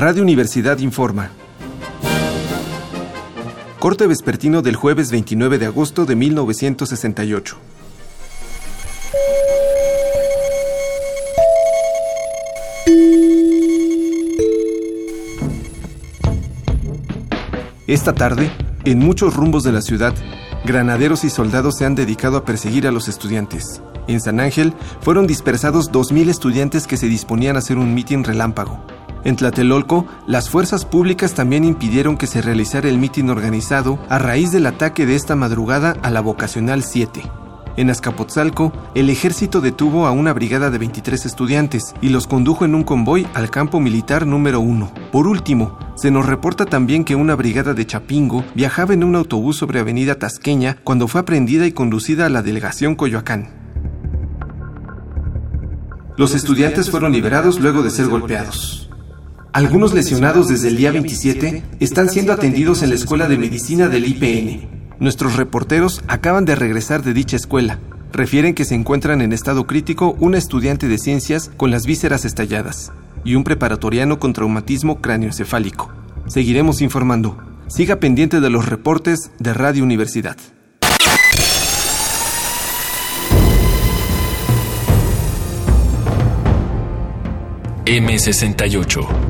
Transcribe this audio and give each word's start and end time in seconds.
Radio 0.00 0.22
Universidad 0.22 0.78
informa. 0.78 1.28
Corte 3.78 4.06
vespertino 4.06 4.62
del 4.62 4.74
jueves 4.74 5.10
29 5.10 5.58
de 5.58 5.66
agosto 5.66 6.06
de 6.06 6.16
1968. 6.16 7.58
Esta 17.86 18.14
tarde, 18.14 18.50
en 18.86 19.00
muchos 19.00 19.36
rumbos 19.36 19.64
de 19.64 19.72
la 19.72 19.82
ciudad, 19.82 20.14
granaderos 20.64 21.24
y 21.24 21.28
soldados 21.28 21.76
se 21.76 21.84
han 21.84 21.94
dedicado 21.94 22.38
a 22.38 22.46
perseguir 22.46 22.86
a 22.86 22.90
los 22.90 23.08
estudiantes. 23.08 23.82
En 24.06 24.22
San 24.22 24.40
Ángel 24.40 24.72
fueron 25.02 25.26
dispersados 25.26 25.92
2.000 25.92 26.30
estudiantes 26.30 26.86
que 26.86 26.96
se 26.96 27.06
disponían 27.06 27.56
a 27.56 27.58
hacer 27.58 27.76
un 27.76 27.92
mitin 27.92 28.24
relámpago. 28.24 28.82
En 29.24 29.36
Tlatelolco, 29.36 30.06
las 30.26 30.48
fuerzas 30.48 30.86
públicas 30.86 31.34
también 31.34 31.64
impidieron 31.64 32.16
que 32.16 32.26
se 32.26 32.40
realizara 32.40 32.88
el 32.88 32.98
mitin 32.98 33.28
organizado 33.28 33.98
a 34.08 34.18
raíz 34.18 34.50
del 34.50 34.66
ataque 34.66 35.04
de 35.04 35.14
esta 35.14 35.36
madrugada 35.36 35.96
a 36.02 36.10
la 36.10 36.20
Vocacional 36.22 36.82
7. 36.82 37.22
En 37.76 37.88
Azcapotzalco, 37.88 38.72
el 38.94 39.10
ejército 39.10 39.60
detuvo 39.60 40.06
a 40.06 40.10
una 40.10 40.32
brigada 40.32 40.70
de 40.70 40.78
23 40.78 41.24
estudiantes 41.24 41.94
y 42.00 42.08
los 42.08 42.26
condujo 42.26 42.64
en 42.64 42.74
un 42.74 42.82
convoy 42.82 43.26
al 43.34 43.50
campo 43.50 43.78
militar 43.78 44.26
número 44.26 44.60
1. 44.60 44.92
Por 45.12 45.26
último, 45.26 45.78
se 45.96 46.10
nos 46.10 46.26
reporta 46.26 46.66
también 46.66 47.04
que 47.04 47.14
una 47.14 47.34
brigada 47.36 47.74
de 47.74 47.86
Chapingo 47.86 48.44
viajaba 48.54 48.94
en 48.94 49.04
un 49.04 49.16
autobús 49.16 49.56
sobre 49.56 49.80
Avenida 49.80 50.16
Tasqueña 50.16 50.78
cuando 50.82 51.08
fue 51.08 51.20
aprendida 51.20 51.66
y 51.66 51.72
conducida 51.72 52.26
a 52.26 52.30
la 52.30 52.42
delegación 52.42 52.96
Coyoacán. 52.96 53.48
Los 56.16 56.34
estudiantes 56.34 56.90
fueron 56.90 57.12
liberados 57.12 57.60
luego 57.60 57.82
de 57.82 57.90
ser 57.90 58.08
golpeados. 58.08 58.89
Algunos 59.52 59.92
lesionados 59.92 60.46
desde 60.46 60.68
el 60.68 60.76
día 60.76 60.92
27 60.92 61.64
están 61.80 62.08
siendo 62.08 62.32
atendidos 62.32 62.84
en 62.84 62.90
la 62.90 62.94
Escuela 62.94 63.26
de 63.26 63.36
Medicina 63.36 63.88
del 63.88 64.06
IPN. 64.06 64.68
Nuestros 65.00 65.36
reporteros 65.36 66.02
acaban 66.06 66.44
de 66.44 66.54
regresar 66.54 67.02
de 67.02 67.14
dicha 67.14 67.34
escuela. 67.34 67.80
Refieren 68.12 68.54
que 68.54 68.64
se 68.64 68.76
encuentran 68.76 69.20
en 69.22 69.32
estado 69.32 69.66
crítico 69.66 70.16
una 70.20 70.38
estudiante 70.38 70.86
de 70.86 70.98
ciencias 70.98 71.50
con 71.56 71.72
las 71.72 71.84
vísceras 71.84 72.24
estalladas 72.24 72.92
y 73.24 73.34
un 73.34 73.42
preparatoriano 73.42 74.20
con 74.20 74.32
traumatismo 74.34 75.00
cráneoencefálico. 75.00 75.90
Seguiremos 76.28 76.80
informando. 76.80 77.36
Siga 77.66 77.96
pendiente 77.96 78.40
de 78.40 78.50
los 78.50 78.66
reportes 78.66 79.32
de 79.40 79.52
Radio 79.52 79.82
Universidad. 79.82 80.36
M68 87.84 89.29